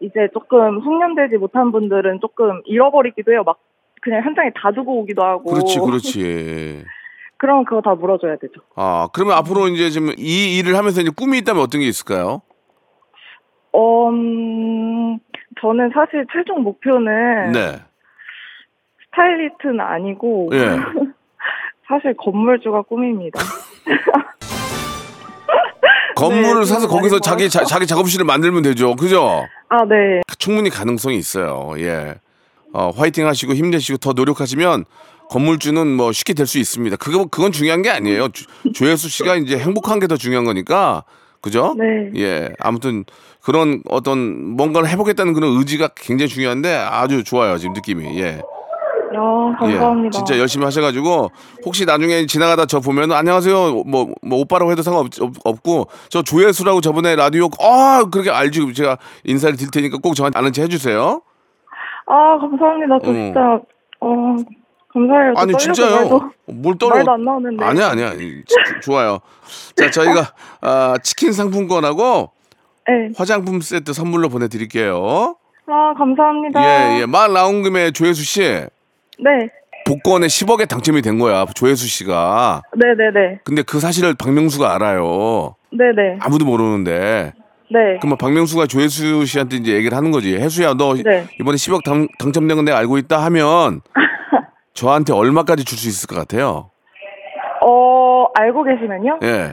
[0.00, 3.42] 이제 조금 숙련되지 못한 분들은 조금 잃어버리기도 해요.
[3.44, 3.58] 막
[4.02, 5.44] 그냥 현장에 다 두고 오기도 하고.
[5.50, 6.84] 그렇지, 그렇지.
[7.38, 8.60] 그럼 그거 다 물어줘야 되죠.
[8.76, 12.40] 아, 그러면 앞으로 이제 지금 이 일을 하면서 이제 꿈이 있다면 어떤 게 있을까요?
[13.72, 15.18] 어, 음,
[15.60, 17.76] 저는 사실 최종 목표는 네.
[19.10, 20.58] 스타일리스트는 아니고 예.
[21.88, 23.40] 사실 건물주가 꿈입니다.
[26.16, 27.64] 건물을 네, 사서 좀 거기서 자기 자.
[27.64, 28.96] 자기 작업실을 만들면 되죠.
[28.96, 29.44] 그죠?
[29.68, 30.22] 아, 네.
[30.38, 31.74] 충분히 가능성이 있어요.
[31.78, 32.14] 예.
[32.72, 34.84] 어, 화이팅 하시고 힘내시고 더 노력하시면
[35.28, 36.96] 건물주는 뭐 쉽게 될 수 있습니다.
[36.96, 38.28] 그거 그건 중요한 게 아니에요.
[38.30, 41.04] 조- 조혜수 씨가 이제 행복한 게 더 중요한 거니까.
[41.42, 41.74] 그죠?
[41.78, 42.10] 네.
[42.16, 42.50] 예.
[42.60, 43.04] 아무튼
[43.42, 47.58] 그런 어떤 뭔가를 해보겠다는 그런 의지가 굉장히 중요한데 아주 좋아요.
[47.58, 48.18] 지금 느낌이.
[48.20, 48.40] 예.
[49.14, 50.06] 아, 감사합니다.
[50.06, 51.30] 예, 진짜 열심히 하셔가지고
[51.64, 57.48] 혹시 나중에 지나가다 저 보면 안녕하세요 뭐, 뭐 오빠라고 해도 상관없고 저 조회수라고 저번에 라디오
[57.60, 61.22] 아 그렇게 알지 제가 인사를 드릴 테니까 꼭 저한테 아는 체 해주세요.
[62.08, 62.98] 아, 감사합니다.
[63.04, 63.12] 저 어.
[63.14, 63.40] 진짜,
[64.00, 64.36] 어,
[64.92, 65.34] 감사해요.
[65.36, 65.96] 저 아니 진짜요.
[65.96, 66.94] 말도, 뭘 떨어?
[66.96, 67.64] 말도 안 나오는데.
[67.64, 69.18] 아니야 아니야 이, 지- 좋아요.
[69.76, 72.30] 자 저희가 아, 치킨 상품권하고
[72.88, 73.10] 네.
[73.16, 75.36] 화장품 세트 선물로 보내드릴게요.
[75.68, 76.94] 아, 감사합니다.
[76.98, 78.66] 예예 말 나온 김에 조혜수 씨
[79.18, 79.48] 네.
[79.86, 82.62] 복권에 10억에 당첨이 된 거야 조혜수 씨가.
[82.76, 83.40] 네네네.
[83.44, 85.54] 근데 그 사실을 박명수가 알아요.
[85.70, 86.18] 네네.
[86.20, 87.32] 아무도 모르는데.
[87.70, 87.98] 네.
[88.00, 90.36] 그러면 박명수가 조혜수 씨한테 이제 얘기를 하는 거지.
[90.36, 91.26] 혜수야, 너 네.
[91.40, 93.80] 이번에 10억 당, 당첨된 건 내가 알고 있다 하면
[94.74, 96.70] 저한테 얼마까지 줄 수 있을 것 같아요?
[97.64, 99.18] 어, 알고 계시면요?
[99.22, 99.52] 예.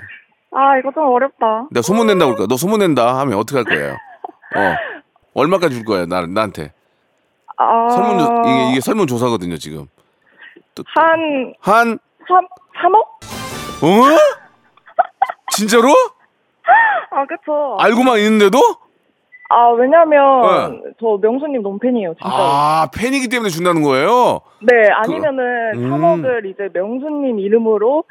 [0.56, 1.67] 아, 이거 좀 어렵다.
[1.71, 2.47] 내가 소문 낸다고 그럴까?
[2.47, 3.93] 너 소문 낸다 하면 어떻게 할 거예요?
[3.93, 4.76] 어.
[5.34, 6.73] 얼마까지 줄 거예요, 나, 나한테?
[7.63, 7.89] 아.
[7.89, 9.88] 설문조, 이게, 이게 설문 조사거든요, 지금.
[10.95, 12.47] 한, 한, 3,
[12.82, 12.95] 3억?
[13.84, 14.17] 어?
[15.52, 15.89] 진짜로?
[17.12, 17.78] 아, 그쵸.
[17.80, 18.60] 알고만 있는데도?
[19.49, 22.28] 아, 왜냐면, 저 명수님 너무 팬이에요, 진짜.
[22.28, 24.41] 아, 팬이기 때문에 준다는 거예요?
[24.62, 25.91] 네, 아니면은 음.
[25.91, 28.04] 3억을 이제 명수님 이름으로,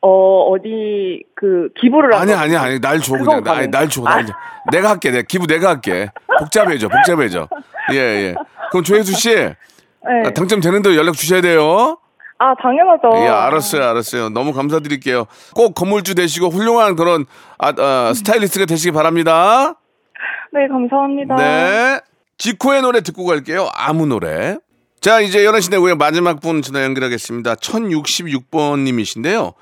[0.00, 2.32] 어, 어디, 그, 기부를 아니.
[2.32, 3.68] 아니 아니 날 줘 그냥 나, 아니.
[3.70, 4.02] 날 줘.
[4.04, 4.16] 아.
[4.16, 4.32] 날 줘.
[4.72, 5.12] 내가 할게.
[5.12, 6.08] 내가 기부 내가 할게.
[6.40, 6.88] 복잡해져.
[6.88, 7.46] 복잡해져.
[7.92, 8.34] 예 예.
[8.72, 9.54] 그럼 조혜수 씨 네.
[10.26, 11.98] 아, 당첨되는 대로 연락 주셔야 돼요.
[12.38, 13.24] 아, 당연하죠.
[13.24, 14.28] 예 알았어요 알았어요.
[14.30, 15.26] 너무 감사드릴게요.
[15.54, 17.26] 꼭 건물주 되시고 훌륭한 그런
[17.58, 19.76] 아, 아, 스타일리스트가 되시기 바랍니다.
[20.52, 21.36] 네, 감사합니다.
[21.36, 22.00] 네.
[22.38, 23.70] 지코의 노래 듣고 갈게요.
[23.74, 24.56] 아무 노래.
[25.00, 25.96] 자, 이제 11시 내고요.
[25.96, 27.54] 마지막 분 전화 연결하겠습니다.
[27.54, 29.54] 1066번님이신데요.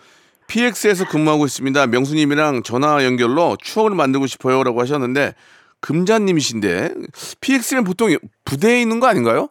[0.46, 1.86] PX에서 근무하고 있습니다.
[1.86, 4.64] 명수님이랑 전화 연결로 추억을 만들고 싶어요.
[4.64, 5.34] 라고 하셨는데,
[5.80, 6.94] 금자님이신데,
[7.40, 8.14] PX는 보통
[8.44, 9.48] 부대에 있는 거 아닌가요?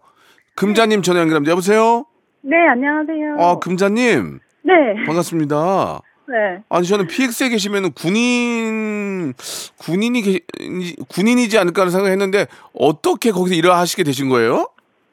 [0.56, 1.52] 금자님 전화 연결합니다.
[1.52, 2.06] 여보세요?
[2.42, 3.38] 네, 안녕하세요.
[3.40, 4.40] 아, 금자님.
[4.64, 4.74] 네.
[5.06, 6.02] 반갑습니다.
[6.28, 6.64] 네.
[6.70, 9.34] 아니 저는 PX에 계시면 군인
[9.80, 10.40] 군인이 계,
[11.08, 14.68] 군인이지 않을까 하는 생각했는데 어떻게 거기서 일을 하시게 되신 거예요?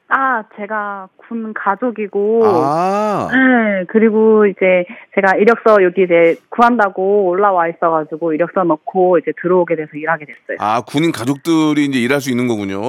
[0.09, 2.41] 아, 제가 군 가족이고.
[2.45, 3.27] 아.
[3.31, 9.89] 네, 그리고 이제 제가 이력서 여기 이제 구한다고 올라와 있어가지고 이력서 넣고 이제 들어오게 돼서
[9.95, 10.57] 일하게 됐어요.
[10.59, 12.81] 아 군인 가족들이 이제 일할 수 있는 거군요.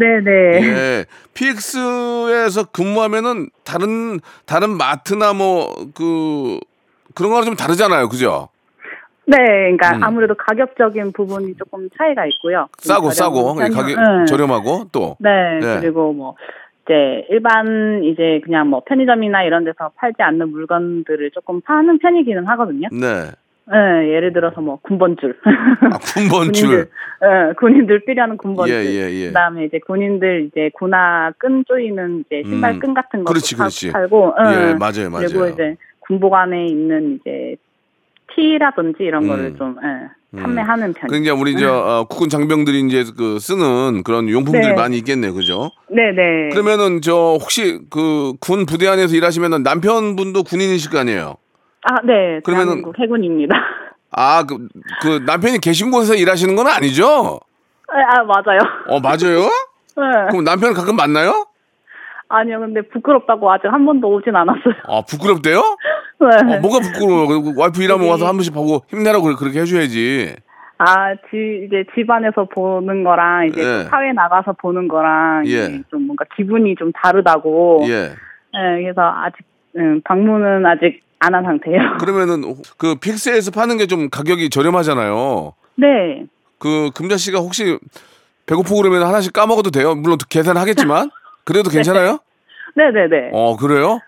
[0.00, 0.30] 네네.
[0.64, 1.04] 예.
[1.34, 6.58] PX에서 근무하면은 다른 다른 마트나 뭐 그
[7.14, 8.48] 그런 거랑 좀 다르잖아요, 그죠?
[9.26, 10.04] 네, 그러니까 음.
[10.04, 12.68] 아무래도 가격적인 부분이 조금 차이가 있고요.
[12.82, 13.74] 좀 싸고 싸고 편이요.
[13.74, 14.24] 가격 네.
[14.26, 15.16] 저렴하고 또.
[15.18, 15.80] 네, 네.
[15.80, 16.34] 그리고 뭐
[16.84, 22.88] 이제 일반 이제 그냥 뭐 편의점이나 이런 데서 팔지 않는 물건들을 조금 파는 편이기는 하거든요.
[22.92, 23.30] 네.
[23.66, 25.38] 네, 예를 들어서 뭐 군번줄.
[25.44, 26.52] 아, 군번줄.
[26.60, 26.88] 군인들,
[27.22, 28.74] 예, 군인들 필요하는 군번줄.
[28.74, 29.26] 예, 예, 예.
[29.28, 33.64] 그다음에 이제 군인들 이제 군화 끈 조이는 이제 신발 음, 끈 같은 것도 그렇지, 파-
[33.64, 33.92] 그렇지.
[33.92, 34.34] 팔고.
[34.38, 34.74] 예, 예.
[34.74, 35.28] 맞아요, 맞아요.
[35.28, 37.56] 그리고 이제 군복 안에 있는 이제
[38.34, 39.56] 티라든지 이런 거를 음.
[39.56, 41.08] 좀 예, 판매하는 편.
[41.08, 44.74] 그러니까 우리 저 어, 국군 장병들이 이제 그 쓰는 그런 용품들이 네.
[44.74, 45.70] 많이 있겠네요, 그죠?
[45.90, 46.50] 네네.
[46.52, 51.36] 그러면은 저 혹시 그 군 부대 안에서 일하시면은 남편분도 군인이실 거 아니에요?
[51.82, 52.40] 아, 네.
[52.44, 53.56] 그러면은- 해군입니다.
[54.10, 54.68] 아, 그,
[55.02, 57.40] 그 남편이 계신 곳에서 일하시는 건 아니죠?
[57.88, 58.60] 아, 맞아요.
[58.88, 59.48] 어, 맞아요?
[59.96, 60.02] 네.
[60.30, 61.46] 그럼 남편 가끔 만나요?
[62.28, 64.74] 아니요, 근데 부끄럽다고 아직 한 번도 오진 않았어요.
[64.88, 65.60] 아, 부끄럽대요?
[66.20, 66.56] 네.
[66.56, 67.26] 어, 뭐가 부끄러워?
[67.26, 70.36] 그 와이프 일하면 와서 한 번씩 보고 힘내라고 그렇게- 해줘야지.
[70.78, 73.64] 아, 지, 이제 집안에서 보는 거랑 이제 예.
[73.84, 75.82] 또 사회 나가서 보는 거랑 예.
[75.90, 77.84] 좀 뭔가 기분이 좀 다르다고.
[77.88, 78.10] 예.
[78.54, 79.38] 예, 그래서 아직
[79.76, 81.78] 음, 방문은 아직 안 한 상태예요.
[81.98, 85.54] 그러면은 그 픽스에서 파는 게 좀 가격이 저렴하잖아요.
[85.76, 86.24] 네.
[86.58, 87.78] 그 금자 씨가 혹시
[88.46, 89.94] 배고프고 그러면 하나씩 까먹어도 돼요?
[89.94, 91.10] 물론 계산하겠지만
[91.44, 92.18] 그래도 괜찮아요?
[92.76, 93.30] 네, 네, 네.
[93.32, 94.00] 어 그래요?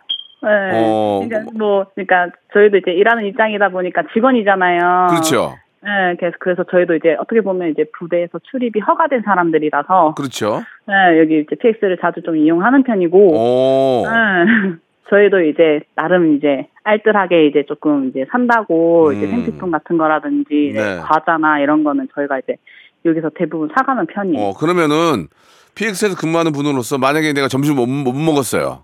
[0.47, 0.71] 네.
[0.75, 1.21] 어.
[1.25, 5.09] 그러니까 뭐, 그러니까 저희도 이제 일하는 입장이다 보니까 직원이잖아요.
[5.11, 5.55] 그렇죠.
[5.83, 10.63] 네, 그래서, 그래서 저희도 이제 어떻게 보면 이제 부대에서 출입이 허가된 사람들이라서, 그렇죠.
[10.87, 14.05] 네, 여기 이제 PX를 자주 좀 이용하는 편이고, 오.
[14.05, 14.77] 네,
[15.11, 19.31] 저희도 이제 나름 이제 알뜰하게 이제 조금 이제 산다고 이제 음.
[19.31, 20.99] 생필품 같은 거라든지 이제 네.
[20.99, 22.57] 과자나 이런 거는 저희가 이제
[23.05, 24.45] 여기서 대부분 사가는 편이에요.
[24.45, 25.29] 어, 그러면은
[25.77, 28.83] PX에서 근무하는 분으로서 만약에 내가 점심 못, 못 먹었어요.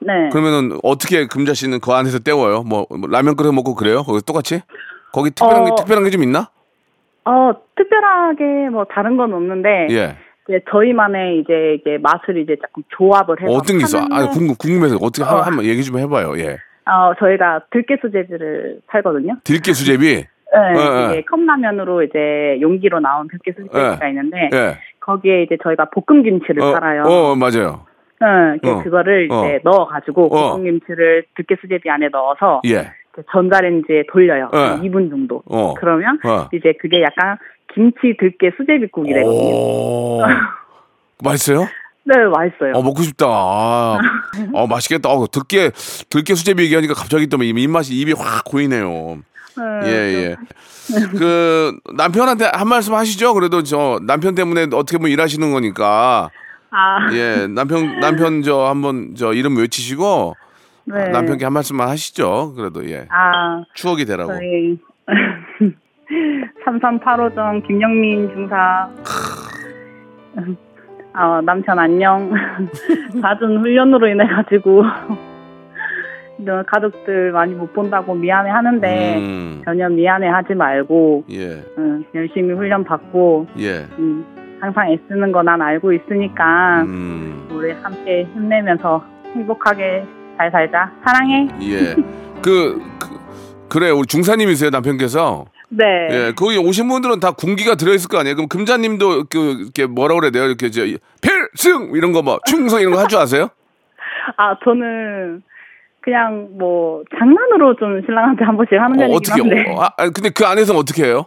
[0.00, 0.28] 네.
[0.30, 2.62] 그러면은 어떻게 금자 씨는 그 안에서 때워요?
[2.62, 4.02] 뭐, 뭐 라면 끓여 먹고 그래요?
[4.02, 4.62] 거기 똑같이?
[5.12, 5.74] 거기 특별한 게 어.
[5.76, 6.48] 특별한 게 좀 있나?
[7.24, 10.16] 어, 특별하게 뭐 다른 건 없는데, 예.
[10.48, 13.98] 이제 저희만의 이제 이제 맛을 이제 조금 조합을 해서 어떤 게 있어?
[13.98, 15.40] 아, 건, 궁금 궁금해서 어떻게 한, 어.
[15.42, 16.36] 한번 얘기 좀 해봐요.
[16.38, 16.56] 예.
[16.90, 19.36] 어, 저희가 들깨 수제비를 팔거든요.
[19.44, 20.06] 들깨 수제비.
[20.52, 21.22] 네, 예, 이게 예.
[21.22, 24.78] 컵라면으로 이제 용기로 나온 들깨 수제비가 있는데 예.
[25.00, 27.02] 거기에 이제 저희가 볶음 김치를 어, 팔아요.
[27.04, 27.84] 어, 맞아요.
[28.20, 28.82] 네, 그- 어.
[28.82, 29.60] 그거를 이제 어.
[29.64, 30.50] 넣어가지고 어.
[30.52, 32.92] 볶음김치를 들깨 수제비 안에 넣어서 예.
[33.12, 34.50] 이제 전자레인지에 돌려요.
[34.52, 34.56] 어.
[34.58, 35.42] 한 2분 정도.
[35.46, 35.74] 어.
[35.74, 36.48] 그러면 어.
[36.52, 37.38] 이제 그게 약간
[37.74, 39.40] 김치 들깨 수제비국이 되거든요.
[39.54, 40.20] 오.
[41.24, 41.66] 맛있어요?
[42.04, 42.72] 네, 맛있어요.
[42.74, 43.26] 어, 먹고 싶다.
[43.26, 43.98] 아,
[44.54, 45.10] 어, 맛있겠다.
[45.10, 45.70] 어, 들깨,
[46.08, 49.18] 들깨 수제비 얘기하니까 갑자기 또 입맛이, 입이 확 고이네요.
[49.82, 49.90] 네, 예,
[50.30, 50.36] 예.
[51.18, 53.34] 그, 남편한테 한 말씀 하시죠?
[53.34, 56.30] 그래도 저, 남편 때문에 어떻게 보면 일하시는 거니까.
[56.70, 60.34] 아, 예, 남편, 남편 저 한번 저 이름 외치시고.
[60.84, 61.08] 네.
[61.10, 62.54] 남편께 한 말씀만 하시죠.
[62.56, 63.06] 그래도 예.
[63.10, 64.32] 아, 추억이 되라고.
[64.32, 64.78] 저희
[66.66, 68.88] 3385점 김영민 중사.
[71.14, 72.30] 어, 남편 안녕.
[73.20, 74.84] 잦은 훈련으로 인해 가지고
[76.66, 82.82] 가족들 많이 못 본다고 미안해 하는데 음, 전혀 미안해 하지 말고 예, 응, 열심히 훈련
[82.84, 83.86] 받고 예.
[83.98, 84.24] 음,
[84.60, 90.04] 항상 애쓰는 거 난 알고 있으니까 음, 우리 함께 힘내면서 행복하게
[90.36, 90.90] 잘 살자.
[91.04, 91.48] 사랑해.
[91.62, 91.94] 예.
[92.42, 93.18] 그, 그
[93.68, 95.46] 그래 우리 중사님이세요 남편께서.
[95.72, 95.84] 네.
[96.10, 98.34] 예, 거기 오신 분들은 다 군기가 들어있을 거 아니에요.
[98.34, 100.44] 그럼 금자님도 그 이렇게 뭐라 그래야 돼요?
[100.46, 100.82] 이렇게 저
[101.22, 103.48] 필승 이런 거 뭐 충성 이런 거 할 줄 아세요?
[104.36, 105.42] 아, 저는
[106.00, 109.40] 그냥 뭐 장난으로 좀 신랑한테 한 번씩 하는 어, 편이긴 어떻게?
[109.42, 109.70] 한데.
[109.70, 111.26] 어, 아, 근데 그 안에서는 어떻게 해요?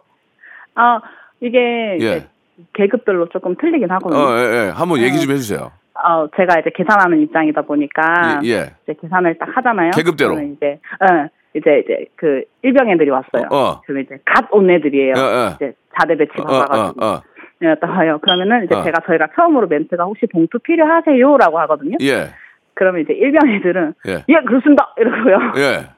[0.76, 1.00] 아,
[1.40, 2.28] 이게 이제 예,
[2.74, 4.20] 계급별로 조금 틀리긴 하거든요.
[4.20, 4.72] 어, 예, 예.
[4.74, 5.72] 한번 얘기 좀 해주세요.
[5.96, 8.74] 어, 제가 이제 계산하는 입장이다 보니까 예, 예.
[8.84, 9.92] 이제 계산을 딱 하잖아요.
[9.92, 10.36] 계급대로.
[10.36, 13.48] 그러면 이제 어, 이제 이제 그 일병 애들이 왔어요.
[13.52, 13.82] 어.
[13.86, 15.14] 그러면 이제 갓 온 애들이에요.
[15.16, 15.50] 어, 어.
[15.56, 17.06] 이제 자대 배치 어, 어, 받아가지고.
[17.06, 17.22] 어,
[17.60, 18.20] 네, 딱 와요.
[18.22, 18.84] 그러면은 이제 어.
[18.84, 21.98] 제가 저희가 처음으로 멘트가 혹시 봉투 필요하세요라고 하거든요.
[22.02, 22.30] 예,
[22.74, 25.38] 그러면 이제 일병 애들은 예, 예 그렇습니다 이러고요.
[25.58, 25.90] 예.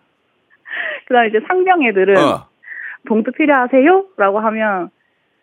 [1.07, 2.47] 그다음 이제 상병 애들은 어.
[3.07, 4.89] 봉투 필요하세요?라고 하면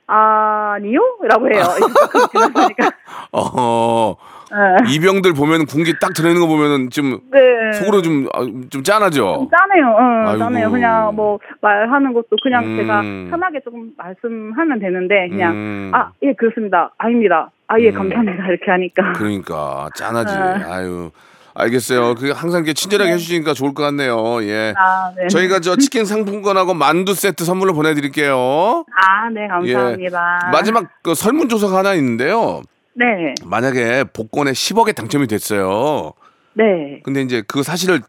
[0.07, 1.63] 아니요?라고 해요.
[1.77, 2.91] 이제 조금 지났으니까.
[3.33, 4.15] 어,
[4.51, 4.93] 네.
[4.95, 7.73] 이병들 보면 군기 딱 들어있는 거 보면은 좀 네.
[7.73, 9.49] 속으로 좀, 아, 좀 짠하죠.
[9.51, 9.97] 짜네요.
[9.99, 10.39] 응, 아이고.
[10.39, 10.71] 짜네요.
[10.71, 12.77] 그냥 뭐 말하는 것도 그냥 음.
[12.77, 15.91] 제가 편하게 조금 말씀하면 되는데 그냥 음.
[15.95, 16.93] 아 예 그렇습니다.
[16.99, 17.51] 아닙니다.
[17.69, 17.95] 아 예 음.
[17.95, 19.13] 감사합니다 이렇게 하니까.
[19.15, 20.37] 그러니까 짠하지.
[20.37, 20.73] 어.
[20.73, 21.11] 아유.
[21.55, 22.15] 알겠어요.
[22.15, 24.43] 그 항상 이렇게 친절하게 해주시니까 좋을 것 같네요.
[24.45, 24.73] 예.
[24.77, 25.29] 아 네.
[25.29, 28.85] 저희가 저 치킨 상품권하고 만두 세트 선물로 보내드릴게요.
[28.95, 30.39] 아 네 감사합니다.
[30.47, 30.51] 예.
[30.51, 32.63] 마지막 그 설문조사가 하나 있는데요.
[32.95, 33.05] 네.
[33.45, 36.13] 만약에 복권에 10억에 당첨이 됐어요.
[36.55, 37.01] 네.
[37.05, 38.01] 근데 이제 그 사실을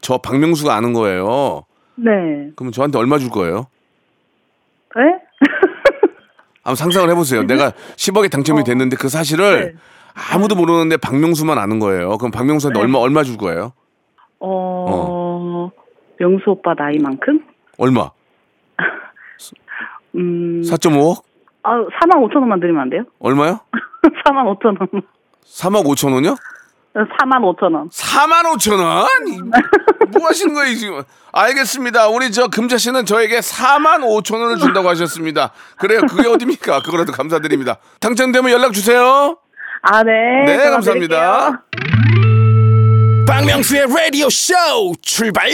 [0.00, 1.64] 저 박명수가 아는 거예요.
[1.96, 2.10] 네.
[2.56, 3.66] 그러면 저한테 얼마 줄 거예요?
[4.96, 5.00] 에?
[6.64, 7.42] 한번 상상을 해보세요.
[7.42, 8.64] 내가 10억에 당첨이 어.
[8.64, 9.78] 됐는데 그 사실을 네.
[10.14, 12.16] 아무도 모르는데 박명수만 아는 거예요.
[12.18, 12.82] 그럼 박명수한테 네.
[12.84, 13.72] 얼마 얼마 줄 거예요?
[14.40, 15.70] 어,
[16.18, 17.40] 명수 오빠 나이만큼?
[17.78, 18.10] 얼마?
[20.16, 21.22] 음, 4.5억?
[21.64, 23.02] 아, 4만 5천 원만 드리면 안 돼요?
[23.18, 23.60] 얼마요?
[24.26, 25.02] 4만 5천 원.
[25.44, 26.36] 3억 5천 원이요?
[26.94, 27.88] 4만 5천 원.
[27.88, 29.06] 4만 5천 원?
[29.28, 29.40] 이-
[30.16, 31.02] 뭐 하시는 거예요 지금?
[31.32, 32.08] 알겠습니다.
[32.08, 35.50] 우리 저 금자 씨는 저에게 4만 5천 원을 준다고 하셨습니다.
[35.76, 36.02] 그래요.
[36.08, 36.82] 그게 어딥니까?
[36.82, 37.78] 그거라도 감사드립니다.
[38.00, 39.38] 당첨되면 연락 주세요.
[39.86, 40.12] 아, 네.
[40.46, 41.60] 네, 감사합니다.
[41.70, 43.24] 드릴게요.
[43.26, 44.54] 박명수의 라디오 쇼
[45.02, 45.50] 출발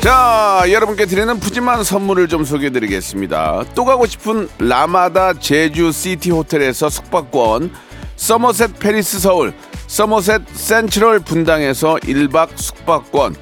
[0.00, 3.64] 자, 여러분께 드리는 푸짐한 선물을 좀 소개해 드리겠습니다.
[3.74, 7.72] 또 가고 싶은 라마다 제주 시티 호텔에서 숙박권,
[8.14, 9.52] 서머셋 페리스 서울,
[9.88, 13.34] 서머셋 센트럴 분당에서 1박 숙박권,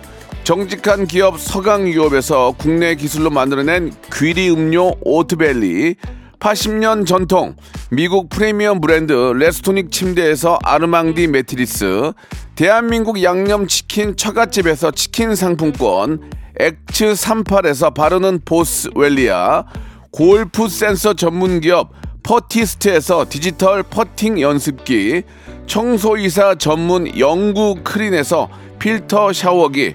[0.45, 5.97] 정직한 기업 서강유업에서 국내 기술로 만들어낸 귀리 음료 오트벨리,
[6.39, 7.57] 80년 전통
[7.91, 12.13] 미국 프리미엄 브랜드 레스토닉 침대에서 아르망디 매트리스,
[12.57, 16.21] 대한민국 양념치킨 처갓집에서 치킨 상품권,
[16.61, 19.65] 엑츠 38에서 바르는 보스 웰리아,
[20.11, 21.91] 골프 센서 전문 기업
[22.23, 25.23] 퍼티스트에서 디지털 퍼팅 연습기,
[25.67, 29.95] 청소이사 전문 영구 크린에서 필터 샤워기,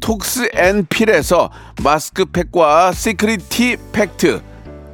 [0.00, 1.50] 톡스 앤 필에서
[1.82, 4.40] 마스크팩과 시크릿 티 팩트,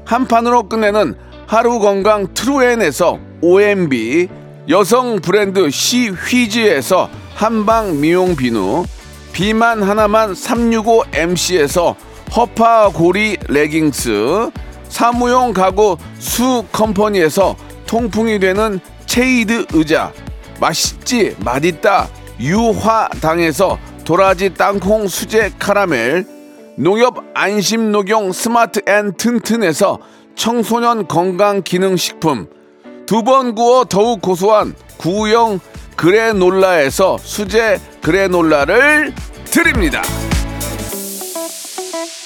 [0.04, 1.14] 한 판으로 끝내는
[1.46, 4.28] 하루 건강 트루엔에서 OMB,
[4.68, 8.84] 여성 브랜드 시휘즈에서 한방 미용 비누,
[9.32, 11.94] 비만 하나만 365MC에서
[12.34, 14.50] 허파고리 레깅스,
[14.88, 20.12] 사무용 가구 수 컴퍼니에서 통풍이 되는 체이드 의자,
[20.60, 22.08] 맛있지 맛있다
[22.40, 26.24] 유화당에서 도라지 땅콩 수제 카라멜,
[26.76, 29.98] 농협 안심 녹용 스마트 앤 튼튼에서
[30.34, 32.48] 청소년 건강 기능 식품,
[33.06, 35.60] 두 번 구워 더욱 고소한 구형
[35.96, 39.12] 그래놀라에서 수제 그래놀라를
[39.44, 40.02] 드립니다.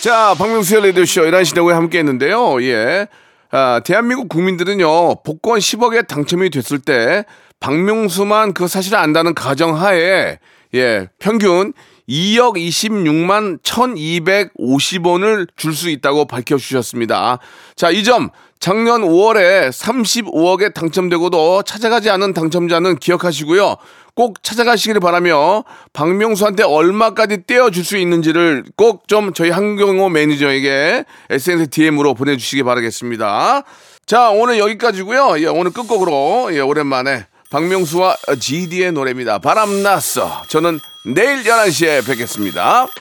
[0.01, 2.63] 자, 박명수의 라디오쇼 11시 대고에 함께 했는데요.
[2.63, 3.09] 예.
[3.51, 7.25] 아, 대한민국 국민들은요, 복권 10억에 당첨이 됐을 때,
[7.59, 10.39] 박명수만 그 사실을 안다는 가정하에,
[10.75, 11.73] 예, 평균
[12.09, 17.39] 2억 26만 1250원을 줄 수 있다고 밝혀주셨습니다.
[17.75, 23.77] 자, 이 점, 작년 5월에 35억에 당첨되고도 찾아가지 않은 당첨자는 기억하시고요.
[24.15, 32.15] 꼭 찾아가시기를 바라며 박명수한테 얼마까지 떼어줄 수 있는지를 꼭 좀 저희 한경호 매니저에게 SNS DM으로
[32.15, 33.63] 보내주시기 바라겠습니다.
[34.07, 35.41] 자, 오늘 여기까지고요.
[35.41, 39.39] 예, 오늘 끝곡으로 예, 오랜만에 박명수와 GD의 노래입니다.
[39.39, 40.45] 바람났어.
[40.49, 42.89] 저는 내일 11시에 뵙겠습니다.